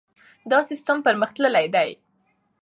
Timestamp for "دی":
1.75-1.89